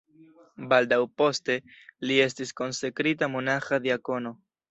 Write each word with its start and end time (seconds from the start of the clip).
Baldaŭ 0.69 0.97
poste, 1.21 1.57
li 2.11 2.17
estis 2.25 2.55
konsekrita 2.61 3.31
monaĥa 3.37 3.83
diakono. 3.87 4.35